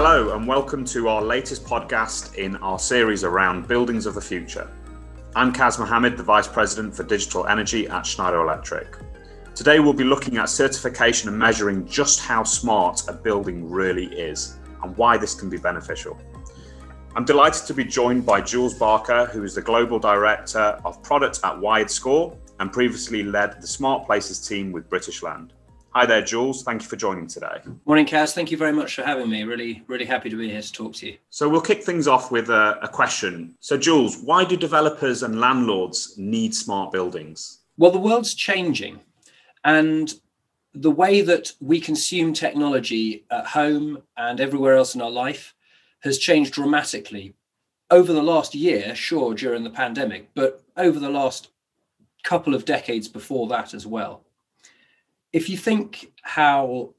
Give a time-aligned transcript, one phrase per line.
[0.00, 4.70] Hello, and welcome to our latest podcast in our series around buildings of the future.
[5.34, 8.96] I'm Kaz Mohammed, the Vice President for Digital Energy at Schneider Electric.
[9.56, 14.58] Today, we'll be looking at certification and measuring just how smart a building really is
[14.84, 16.16] and why this can be beneficial.
[17.16, 21.40] I'm delighted to be joined by Jules Barker, who is the Global Director of Product
[21.42, 25.54] at WiredScore and previously led the Smart Places team with British Land.
[25.98, 26.62] Hi there, Jules.
[26.62, 27.60] Thank you for joining today.
[27.84, 28.32] Morning, Kaz.
[28.32, 29.42] Thank you very much for having me.
[29.42, 31.16] Really, really happy to be here to talk to you.
[31.30, 33.56] So, we'll kick things off with a, a question.
[33.58, 37.62] So, Jules, why do developers and landlords need smart buildings?
[37.78, 39.00] Well, the world's changing,
[39.64, 40.14] and
[40.72, 45.52] the way that we consume technology at home and everywhere else in our life
[46.04, 47.34] has changed dramatically
[47.90, 51.48] over the last year, sure, during the pandemic, but over the last
[52.22, 54.22] couple of decades before that as well.
[55.32, 56.94] If you think how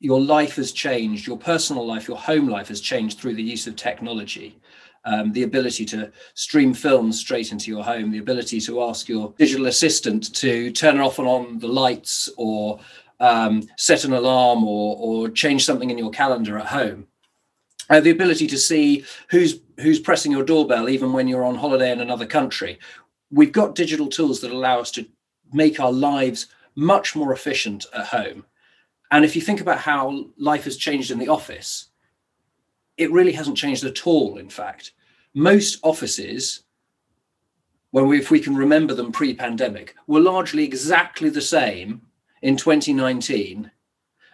[0.00, 3.66] your life has changed, your personal life, your home life has changed through the use
[3.66, 4.58] of technology.
[5.04, 9.32] Um, the ability to stream films straight into your home, the ability to ask your
[9.38, 12.80] digital assistant to turn off and on the lights or
[13.20, 17.06] um, set an alarm or, or change something in your calendar at home
[17.88, 21.92] uh, the ability to see who's who's pressing your doorbell even when you're on holiday
[21.92, 22.78] in another country
[23.30, 25.06] we've got digital tools that allow us to
[25.52, 28.44] make our lives much more efficient at home
[29.10, 31.88] and if you think about how life has changed in the office
[32.96, 34.92] it really hasn't changed at all in fact
[35.34, 36.62] most offices
[37.90, 42.02] when we, if we can remember them pre-pandemic were largely exactly the same
[42.42, 43.70] in 2019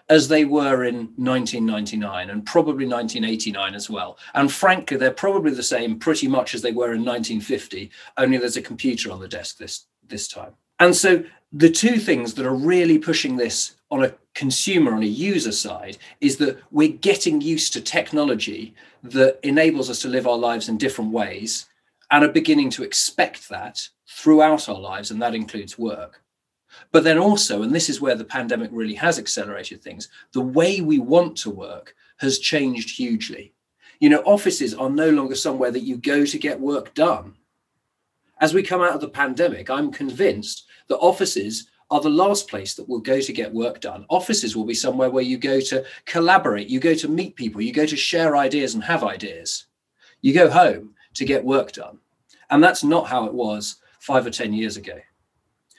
[0.09, 4.19] as they were in 1999 and probably 1989 as well.
[4.35, 8.57] And frankly, they're probably the same pretty much as they were in 1950, only there's
[8.57, 10.53] a computer on the desk this, this time.
[10.83, 15.07] And so the two things that are really pushing this on a consumer, on a
[15.07, 18.75] user side, is that we're getting used to technology
[19.05, 21.67] that enables us to live our lives in different ways
[22.11, 26.21] and are beginning to expect that throughout our lives, and that includes work.
[26.91, 30.81] But then also, and this is where the pandemic really has accelerated things, the way
[30.81, 33.53] we want to work has changed hugely.
[34.01, 37.37] You know, offices are no longer somewhere that you go to get work done.
[38.43, 42.75] As we come out of the pandemic, I'm convinced that offices are the last place
[42.75, 44.05] that we'll go to get work done.
[44.09, 47.73] Offices will be somewhere where you go to collaborate, you go to meet people, you
[47.73, 49.67] go to share ideas and have ideas.
[50.23, 51.99] You go home to get work done.
[52.51, 54.99] And that's not how it was five or 10 years ago.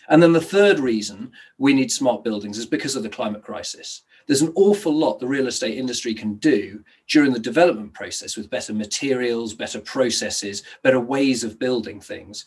[0.08, 4.04] And then the third reason we need smart buildings is because of the climate crisis.
[4.28, 8.50] There's an awful lot the real estate industry can do during the development process with
[8.50, 12.46] better materials, better processes, better ways of building things,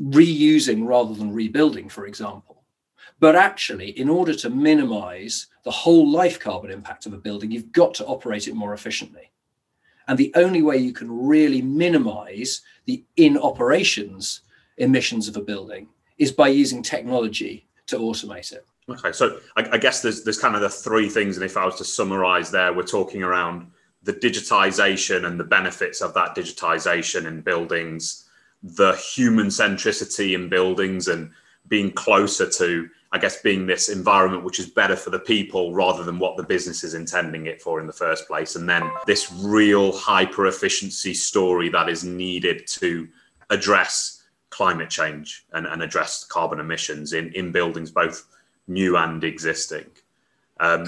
[0.00, 2.64] reusing rather than rebuilding, for example.
[3.18, 7.72] But actually, in order to minimize the whole life carbon impact of a building, you've
[7.72, 9.30] got to operate it more efficiently.
[10.08, 14.42] And the only way you can really minimize the in operations
[14.78, 18.66] emissions of a building is by using technology to automate it.
[18.88, 21.64] Okay, so I, I, guess there's there's kind of the three things, and if I
[21.64, 23.70] was to summarize there, we're talking around
[24.04, 28.28] the digitization and the benefits of that digitization in buildings,
[28.62, 31.32] the human centricity in buildings, and
[31.66, 36.04] being closer to, I guess, being this environment which is better for the people rather
[36.04, 39.32] than what the business is intending it for in the first place, and then this
[39.32, 43.08] real hyper efficiency story that is needed to
[43.50, 48.28] address climate change and, and address carbon emissions in, in buildings, both
[48.68, 49.86] new and existing.
[50.60, 50.86] Um,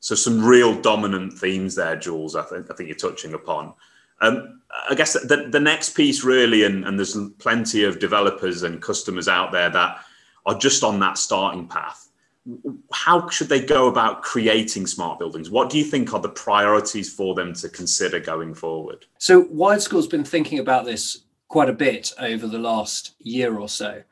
[0.00, 2.34] so some real dominant themes there, Jules.
[2.34, 3.74] I think I think you're touching upon.
[4.20, 8.80] Um, I guess the, the next piece really, and, and there's plenty of developers and
[8.80, 9.98] customers out there that
[10.46, 12.08] are just on that starting path.
[12.92, 15.50] How should they go about creating smart buildings?
[15.50, 19.06] What do you think are the priorities for them to consider going forward?
[19.18, 24.02] So, WiredScore's been thinking about this quite a bit over the last year or so.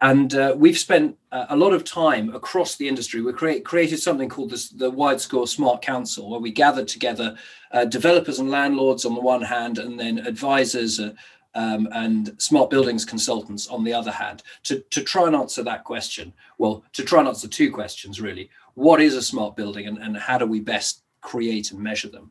[0.00, 3.22] And uh, we've spent uh, a lot of time across the industry.
[3.22, 7.36] We create, created something called this, the WiredScore Smart Council, where we gathered together
[7.72, 11.12] uh, developers and landlords on the one hand, and then advisors uh,
[11.54, 15.84] um, and smart buildings consultants on the other hand, to, to try and answer that
[15.84, 16.34] question.
[16.58, 18.50] Well, to try and answer two questions really.
[18.74, 22.30] What is a smart building, and, and how do we best create and measure them?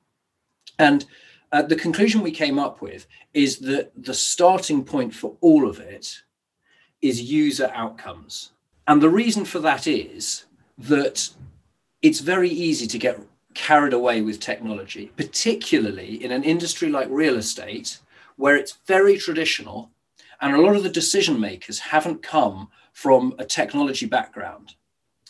[0.77, 1.05] And
[1.51, 5.79] uh, the conclusion we came up with is that the starting point for all of
[5.79, 6.21] it
[7.07, 8.51] is user outcomes.
[8.87, 10.45] And the reason for that is
[10.77, 11.29] that
[12.01, 13.19] it's very easy to get
[13.53, 17.99] carried away with technology, particularly in an industry like real estate,
[18.35, 19.91] where it's very traditional
[20.41, 24.75] and a lot of the decision makers haven't come from a technology background.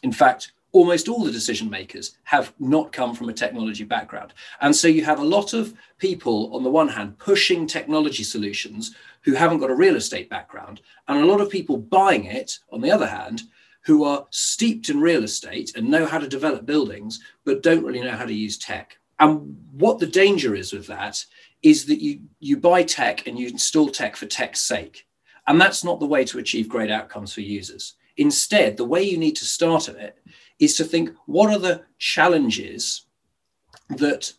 [0.02, 4.34] In fact, almost all the decision makers have not come from a technology background.
[4.60, 8.94] And so you have a lot of people, on the one hand, pushing technology solutions
[9.22, 12.82] who haven't got a real estate background, and a lot of people buying it, on
[12.82, 13.44] the other hand,
[13.86, 18.02] who are steeped in real estate and know how to develop buildings, but don't really
[18.02, 18.98] know how to use tech.
[19.20, 21.24] And what the danger is with that
[21.64, 25.08] is that you, you buy tech and you install tech for tech's sake.
[25.48, 27.94] And that's not the way to achieve great outcomes for users.
[28.18, 30.18] Instead, the way you need to start at it
[30.60, 33.06] is to think what are the challenges
[33.90, 34.34] that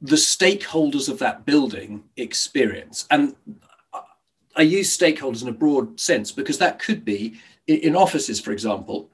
[0.00, 3.06] the stakeholders of that building experience?
[3.10, 3.34] And
[4.56, 7.34] i use stakeholders in a broad sense because that could be
[7.66, 9.10] in offices for example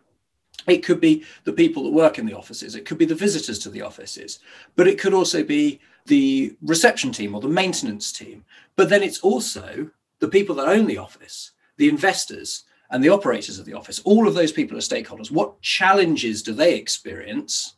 [0.67, 3.59] it could be the people that work in the offices it could be the visitors
[3.59, 4.41] to the offices
[4.77, 8.45] but it could also be the reception team or the maintenance team.
[8.77, 13.59] But then it's also the people that own the office the investors and the operators
[13.59, 15.31] of the office, all of those people are stakeholders.
[15.31, 17.77] What challenges do they experience?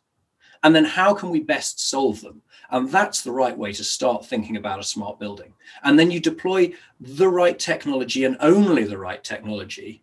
[0.62, 2.42] And then how can we best solve them?
[2.70, 5.52] And that's the right way to start thinking about a smart building.
[5.84, 10.02] And then you deploy the right technology and only the right technology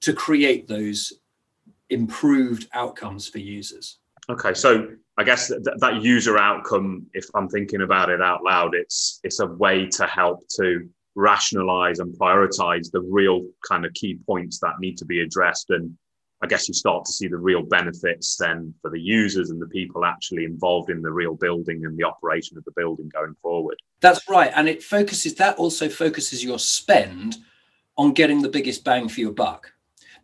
[0.00, 1.12] to create those
[1.90, 3.98] improved outcomes for users.
[4.28, 4.88] Okay, so
[5.18, 9.40] I guess that, that user outcome, if I'm thinking about it out loud, it's it's
[9.40, 14.78] a way to help to rationalize and prioritize the real kind of key points that
[14.80, 15.96] need to be addressed and
[16.42, 19.66] I guess you start to see the real benefits then for the users and the
[19.66, 23.76] people actually involved in the real building and the operation of the building going forward.
[24.00, 24.50] That's right.
[24.54, 27.36] And it focuses, that also focuses your spend
[27.98, 29.72] on getting the biggest bang for your buck.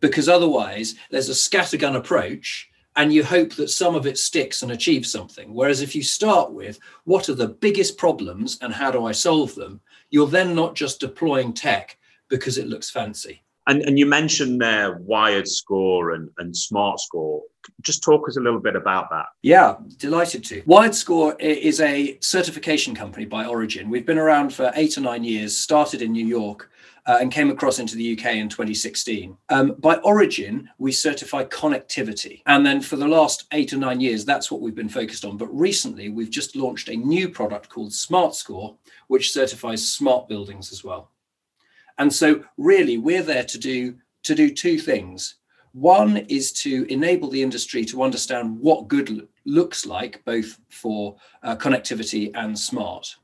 [0.00, 4.73] Because otherwise, there's a scattergun approach and you hope that some of it sticks and
[4.73, 5.53] achieves something.
[5.53, 9.55] Whereas if you start with what are the biggest problems and how do I solve
[9.55, 11.99] them, you're then not just deploying tech
[12.29, 13.43] because it looks fancy.
[13.69, 17.43] And, and you mentioned there Wired Score and, and Smart Score.
[17.82, 19.26] Just talk us a little bit about that.
[19.43, 20.62] Yeah, delighted to.
[20.67, 23.91] Wired Score is a certification company by origin.
[23.91, 26.70] We've been around for eight or nine years, started in New York,
[27.06, 29.37] uh, and came across into the UK in 2016.
[29.49, 32.43] Um, by origin, we certify connectivity.
[32.47, 35.37] And then for the last eight or nine years, that's what we've been focused on.
[35.37, 38.76] But recently, we've just launched a new product called Smart Score,
[39.06, 41.11] which certifies smart buildings as well.
[41.99, 45.37] And so really we're there to do to do two things.
[45.73, 51.55] One is to enable the industry to understand what good looks like, both for uh,
[51.56, 53.14] connectivity and smart.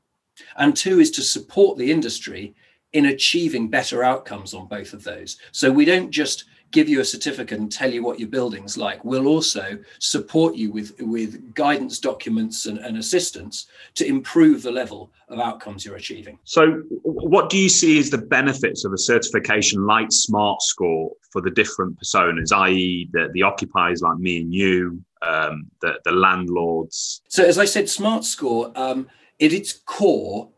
[0.57, 2.55] And two is to support the industry
[2.93, 5.39] in achieving better outcomes on both of those.
[5.53, 9.05] So we don't just give you a certificate and tell you what your building's like.
[9.05, 15.13] We'll also support you with, with guidance documents and, and assistance to improve the level
[15.29, 16.39] of outcomes you're achieving.
[16.45, 21.41] So, what do you see as the benefits of a certification like Smart Score for
[21.41, 27.21] the different personas, i.e., the, the occupiers like me and you, um, the, the landlords?
[27.29, 29.09] So, as I said, Smart Score, um,
[29.41, 30.49] at its core,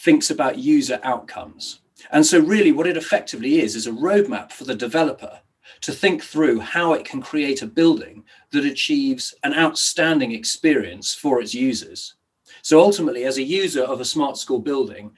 [0.00, 1.80] thinks about user outcomes.
[2.10, 5.40] And so, really, what it effectively is is a roadmap for the developer
[5.82, 11.40] to think through how it can create a building that achieves an outstanding experience for
[11.40, 12.14] its users.
[12.62, 15.12] So ultimately, as a user of a Smart Score building,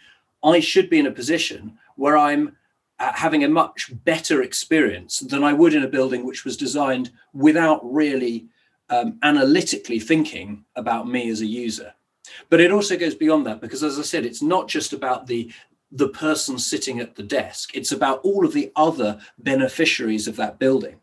[0.44, 2.56] I should be in a position where I'm
[2.98, 7.10] uh, having a much better experience than I would in a building which was designed
[7.32, 8.48] without really
[8.90, 11.94] um, analytically thinking about me as a user.
[12.48, 15.52] But it also goes beyond that because, as I said, it's not just about the
[15.94, 17.70] the person sitting at the desk.
[17.74, 20.96] It's about all of the other beneficiaries of that building.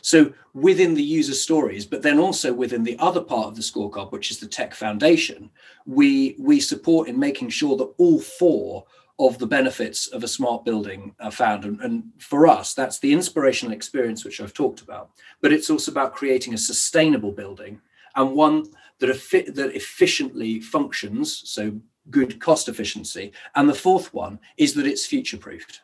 [0.00, 4.12] So within the user stories, but then also within the other part of the scorecard,
[4.12, 5.50] which is the tech foundation,
[5.84, 8.86] we we support in making sure that all four
[9.18, 11.64] of the benefits of a smart building are found.
[11.64, 15.10] And, and for us, that's the inspirational experience which I've talked about.
[15.40, 17.80] But it's also about creating a sustainable building
[18.14, 18.66] and one
[18.98, 19.08] that,
[19.54, 21.42] that efficiently functions.
[21.48, 23.32] So good cost efficiency.
[23.54, 25.80] And the fourth one is that it's future proofed.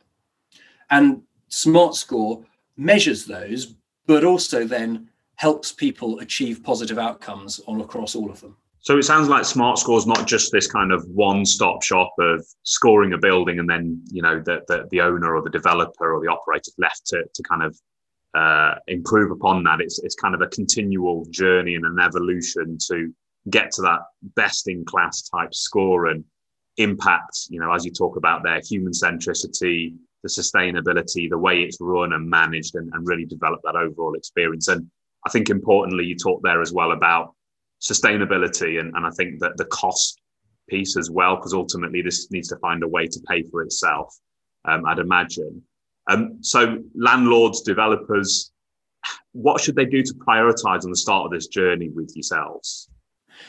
[0.90, 2.44] And Smart Score
[2.76, 3.74] measures those,
[4.06, 8.56] but also then helps people achieve positive outcomes on across all of them.
[8.80, 12.44] So it sounds like Smart Score is not just this kind of one-stop shop of
[12.64, 16.20] scoring a building and then you know the, the, the owner or the developer or
[16.20, 17.78] the operator left to, to kind of
[18.34, 19.80] uh, improve upon that.
[19.80, 23.12] It's it's kind of a continual journey and an evolution to
[23.50, 24.00] get to that
[24.36, 26.24] best in class type score and
[26.78, 31.78] impact, you know, as you talk about there, human centricity, the sustainability, the way it's
[31.80, 34.68] run and managed, and, and really develop that overall experience.
[34.68, 34.88] And
[35.26, 37.34] I think importantly, you talked there as well about
[37.80, 40.20] sustainability, and, and I think that the cost
[40.68, 44.16] piece as well, because ultimately this needs to find a way to pay for itself,
[44.64, 45.62] um, I'd imagine.
[46.08, 48.52] Um, so landlords, developers,
[49.32, 52.88] what should they do to prioritize on the start of this journey with yourselves?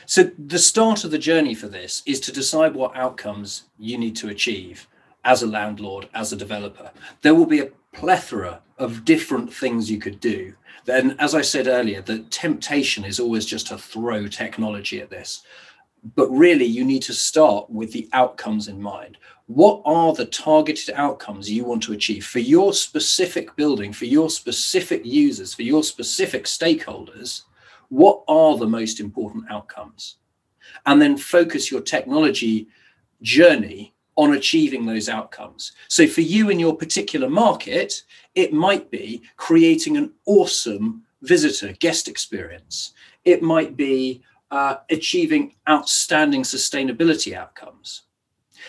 [0.05, 4.15] So, the start of the journey for this is to decide what outcomes you need
[4.17, 4.87] to achieve
[5.23, 6.91] as a landlord, as a developer.
[7.21, 10.53] There will be a plethora of different things you could do.
[10.85, 15.43] Then, as I said earlier, the temptation is always just to throw technology at this.
[16.15, 19.17] But really, you need to start with the outcomes in mind.
[19.47, 24.29] What are the targeted outcomes you want to achieve for your specific building, for your
[24.29, 27.41] specific users, for your specific stakeholders?
[27.89, 30.15] What are the most important outcomes?
[30.85, 32.67] And then focus your technology
[33.21, 35.73] journey on achieving those outcomes.
[35.89, 38.03] So, for you in your particular market,
[38.35, 42.93] it might be creating an awesome visitor guest experience.
[43.25, 48.03] It might be uh, achieving outstanding sustainability outcomes.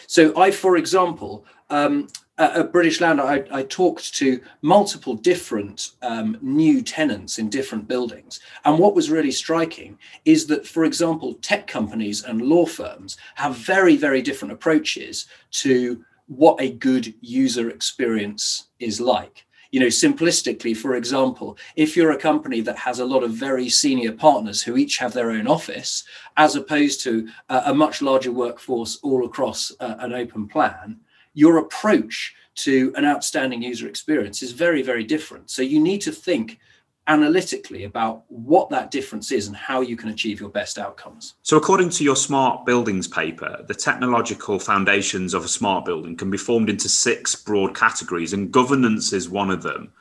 [0.06, 6.36] So, I, for example, um, at British Land, I, I, talked to multiple different um,
[6.42, 8.40] new tenants in different buildings.
[8.64, 13.56] And what was really striking is that, for example, tech companies and law firms have
[13.56, 19.46] very, very different approaches to what a good user experience is like.
[19.74, 23.68] You know, simplistically, for example, if you're a company that has a lot of very
[23.68, 26.04] senior partners who each have their own office,
[26.36, 31.00] as opposed to a, a much larger workforce all across uh, an open plan,
[31.32, 35.50] your approach to an outstanding user experience is very, very different.
[35.50, 36.60] So you need to think
[37.06, 41.34] analytically about what that difference is and how you can achieve your best outcomes.
[41.42, 46.30] So, according to your smart buildings paper, the technological foundations of a smart building can
[46.30, 49.92] be formed into six broad categories, and governance is one of them.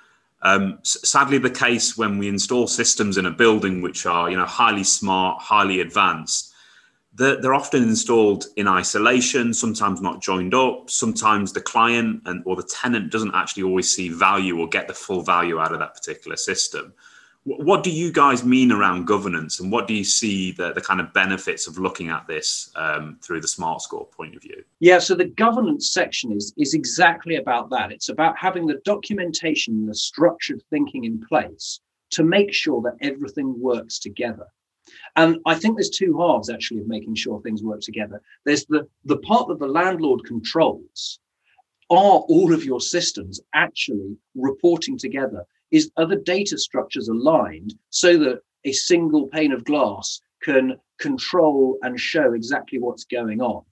[0.44, 4.46] Um, sadly, the case when we install systems in a building which are, you know,
[4.46, 6.53] highly smart, highly advanced,
[7.16, 10.90] they're, they're often installed in isolation, sometimes not joined up.
[10.90, 14.94] Sometimes the client and or the tenant doesn't actually always see value or get the
[14.94, 16.94] full value out of that particular system.
[17.46, 21.02] What do you guys mean around governance, and what do you see the, the kind
[21.02, 24.64] of benefits of looking at this um, through the Smart Score point of view?
[24.80, 27.92] Yeah, so the governance section is is exactly about that.
[27.92, 32.96] It's about having the documentation and the structured thinking in place to make sure that
[33.02, 34.48] everything works together.
[35.16, 38.22] And I think there's two halves actually of making sure things work together.
[38.46, 41.20] There's the, the part that the landlord controls.
[41.90, 45.46] Are all of your systems actually reporting together?
[45.70, 52.00] Is other data structures aligned so that a single pane of glass can control and
[52.00, 53.64] show exactly what's going on?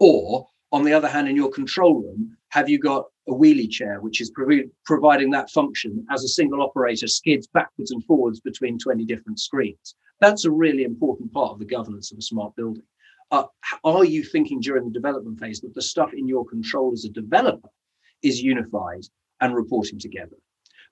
[0.00, 4.00] Or on the other hand, in your control room, have you got a wheelie chair,
[4.00, 8.78] which is prov- providing that function as a single operator skids backwards and forwards between
[8.78, 9.94] 20 different screens?
[10.20, 12.82] That's a really important part of the governance of a smart building.
[13.30, 13.44] Uh,
[13.84, 17.10] are you thinking during the development phase that the stuff in your control as a
[17.10, 17.68] developer
[18.22, 19.02] is unified
[19.40, 20.36] and reporting together?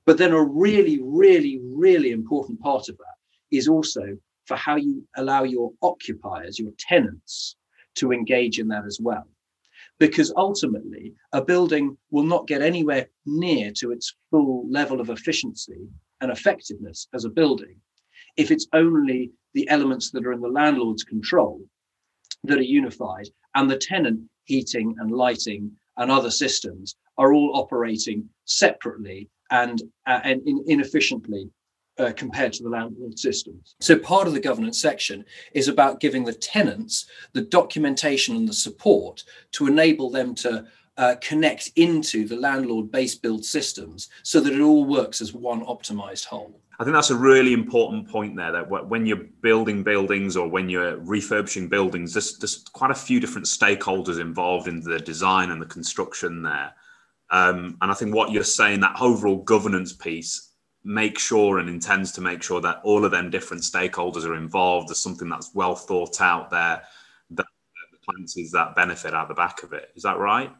[0.05, 3.17] But then a really, really, really important part of that
[3.51, 7.57] is also for how you allow your occupiers, your tenants,
[7.97, 9.27] to engage in that as well.
[9.99, 15.89] Because ultimately, a building will not get anywhere near to its full level of efficiency
[16.21, 17.81] and effectiveness as a building
[18.37, 21.61] if it's only the elements that are in the landlord's control
[22.45, 28.29] that are unified and the tenant heating and lighting and other systems are all operating
[28.45, 31.49] separately and, uh, and in, inefficiently
[31.99, 33.75] uh, compared to the landlord systems.
[33.81, 35.25] So part of the governance section
[35.55, 40.67] is about giving the tenants the documentation and the support to enable them to
[40.99, 45.65] uh, connect into the landlord base build systems so that it all works as one
[45.65, 46.61] optimized whole.
[46.79, 48.53] I think that's a really important point there.
[48.53, 53.19] That when you're building buildings or when you're refurbishing buildings, there's, there's quite a few
[53.19, 56.75] different stakeholders involved in the design and the construction there.
[57.31, 60.53] Um, and I think what you're saying, that overall governance piece,
[60.85, 64.89] make sure and intends to make sure that all of them different stakeholders are involved.
[64.89, 66.83] There's something that's well thought out there
[67.31, 67.47] that
[67.91, 69.91] the client sees that benefit out the back of it.
[69.97, 70.53] Is that right?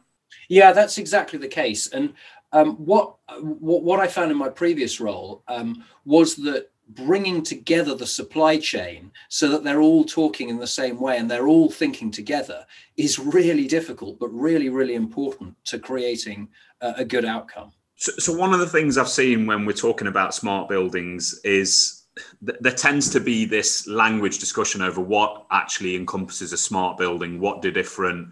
[0.49, 1.87] Yeah, that's exactly the case.
[1.87, 2.13] And
[2.51, 7.95] um, what, what, what I found in my previous role um, was that bringing together
[7.95, 11.69] the supply chain so that they're all talking in the same way and they're all
[11.69, 16.47] thinking together is really difficult, but really, really important to creating
[16.81, 17.71] a, a good outcome.
[17.95, 22.03] So, so, one of the things I've seen when we're talking about smart buildings is
[22.45, 27.39] th- there tends to be this language discussion over what actually encompasses a smart building,
[27.39, 28.29] what do different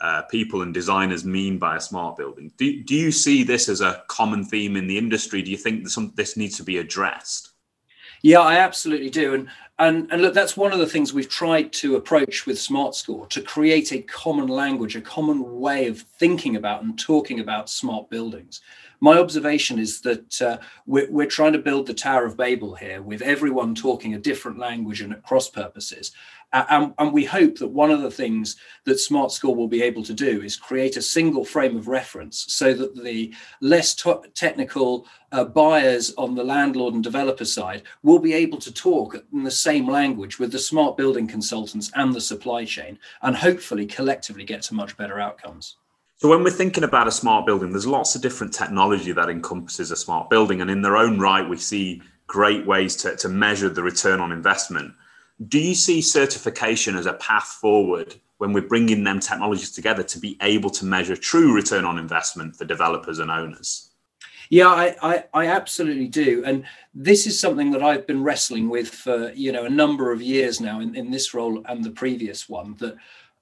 [0.00, 2.52] uh, people and designers mean by a smart building.
[2.56, 5.42] Do, do you see this as a common theme in the industry?
[5.42, 7.50] Do you think some, this needs to be addressed?
[8.22, 9.34] Yeah, I absolutely do.
[9.34, 9.48] And
[9.78, 13.26] And, and look, that's one of the things we've tried to approach with Smart Score
[13.26, 18.08] to create a common language, a common way of thinking about and talking about smart
[18.08, 18.60] buildings.
[19.00, 23.02] My observation is that uh, we're, we're trying to build the Tower of Babel here
[23.02, 26.12] with everyone talking a different language and at cross purposes.
[26.54, 30.04] And, and, we hope that one of the things that Smart Score will be able
[30.04, 35.08] to do is create a single frame of reference so that the less t- technical
[35.32, 39.50] uh, buyers on the landlord and developer side will be able to talk in the
[39.50, 44.62] same language with the smart building consultants and the supply chain and hopefully collectively get
[44.62, 45.76] to much better outcomes.
[46.18, 49.90] So when we're thinking about a smart building, there's lots of different technology that encompasses
[49.90, 50.60] a smart building.
[50.60, 54.30] And in their own right, we see great ways to, to measure the return on
[54.30, 54.94] investment.
[55.48, 60.18] Do you see certification as a path forward when we're bringing them technologies together to
[60.18, 63.90] be able to measure true return on investment for developers and owners?
[64.50, 66.42] Yeah, I, I, I, absolutely do.
[66.44, 66.64] And
[66.94, 70.60] this is something that I've been wrestling with for, you know, a number of years
[70.60, 72.96] now in, in this role and the previous one, that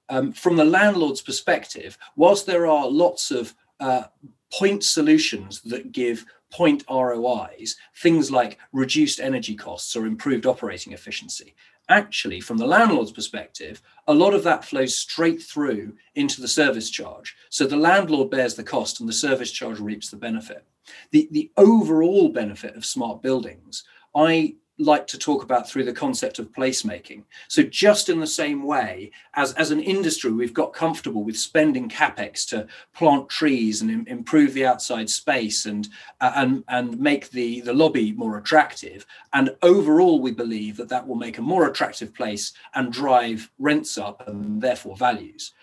[0.09, 4.03] um, from the landlord's perspective, whilst there are lots of uh,
[4.51, 11.55] point solutions that give point ROIs, things like reduced energy costs or improved operating efficiency,
[11.89, 16.89] actually, from the landlord's perspective, a lot of that flows straight through into the service
[16.89, 17.35] charge.
[17.49, 20.65] So the landlord bears the cost and the service charge reaps the benefit.
[21.11, 23.83] The, the overall benefit of smart buildings,
[24.15, 27.23] I like to talk about through the concept of placemaking.
[27.47, 31.89] So, just in the same way as, as an industry, we've got comfortable with spending
[31.89, 35.87] capex to plant trees and Im- improve the outside space and,
[36.21, 39.05] uh, and, and make the, the lobby more attractive.
[39.33, 43.97] And overall, we believe that that will make a more attractive place and drive rents
[43.97, 45.53] up and therefore values.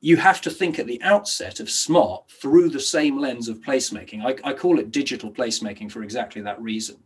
[0.00, 4.24] You have to think at the outset of smart through the same lens of placemaking.
[4.24, 6.96] I, I call it digital placemaking for exactly that reason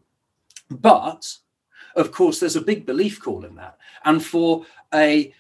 [0.71, 1.39] but
[1.97, 3.79] of course, there's a big belief call in that.
[4.05, 5.33] And for a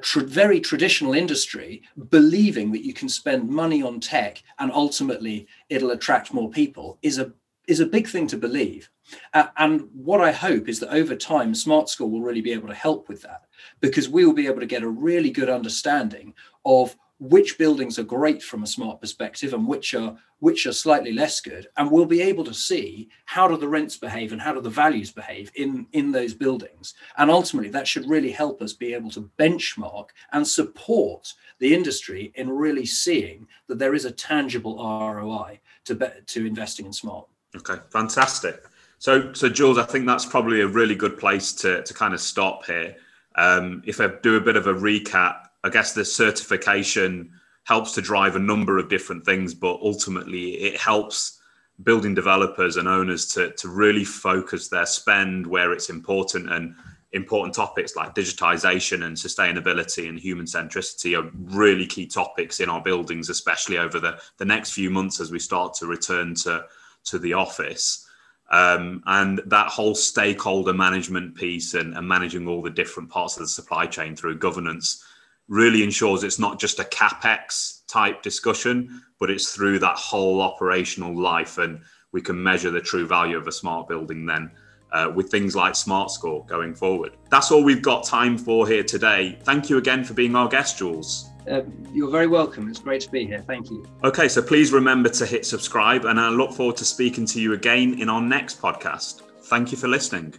[0.00, 5.92] tra- very traditional industry, believing that you can spend money on tech and ultimately it'll
[5.92, 7.32] attract more people is a
[7.68, 8.90] is a big thing to believe.
[9.32, 12.68] Uh, and what I hope is that over time, Smart Score will really be able
[12.68, 13.42] to help with that
[13.80, 16.34] because we will be able to get a really good understanding
[16.64, 21.12] of which buildings are great from a smart perspective and which are which are slightly
[21.12, 24.54] less good and we'll be able to see how do the rents behave and how
[24.54, 26.94] do the values behave in in those buildings.
[27.18, 32.32] And ultimately that should really help us be able to benchmark and support the industry
[32.36, 37.28] in really seeing that there is a tangible ROI to be, to investing in smart.
[37.54, 38.64] Okay fantastic.
[38.98, 42.20] So so Jules I think that's probably a really good place to to kind of
[42.20, 42.96] stop here.
[43.36, 47.30] Um, if I do a bit of a recap I guess the certification
[47.64, 51.40] helps to drive a number of different things, but ultimately it helps
[51.82, 56.74] building developers and owners to, to really focus their spend where it's important and
[57.12, 62.80] important topics like digitization and sustainability and human centricity are really key topics in our
[62.80, 66.64] buildings, especially over the, the next few months as we start to return to,
[67.04, 68.06] to the office.
[68.50, 73.42] Um, and that whole stakeholder management piece and, and managing all the different parts of
[73.42, 75.04] the supply chain through governance
[75.50, 81.14] really ensures it's not just a capex type discussion, but it's through that whole operational
[81.20, 81.80] life, and
[82.12, 84.50] we can measure the true value of a smart building then.
[84.92, 87.12] Uh, with things like Smart Score going forward.
[87.30, 89.38] That's all we've got time for here today.
[89.44, 91.30] Thank you again for being our guest, Jules.
[91.48, 92.68] Uh, you're very welcome.
[92.68, 93.44] It's great to be here.
[93.46, 93.86] Thank you.
[94.02, 97.52] Okay, so please remember to hit subscribe, and I look forward to speaking to you
[97.52, 99.22] again in our next podcast.
[99.42, 100.34] Thank you for listening.